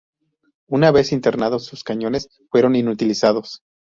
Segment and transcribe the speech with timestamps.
[0.67, 3.61] Una vez internados, sus cañones fueron inutilizados.